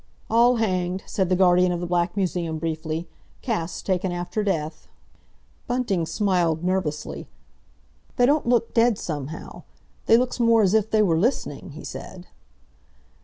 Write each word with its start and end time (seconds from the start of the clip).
"All 0.31 0.55
hanged!" 0.55 1.03
said 1.05 1.29
the 1.29 1.35
guardian 1.35 1.71
of 1.71 1.79
the 1.79 1.85
Black 1.85 2.17
Museum 2.17 2.57
briefly. 2.57 3.07
"Casts 3.43 3.83
taken 3.83 4.11
after 4.11 4.43
death." 4.43 4.87
Bunting 5.67 6.07
smiled 6.07 6.63
nervously. 6.63 7.27
"They 8.15 8.25
don't 8.25 8.47
look 8.49 8.73
dead 8.73 8.97
somehow. 8.97 9.61
They 10.07 10.17
looks 10.17 10.39
more 10.39 10.63
as 10.63 10.73
if 10.73 10.89
they 10.89 11.03
were 11.03 11.19
listening," 11.19 11.73
he 11.73 11.83
said. 11.83 12.25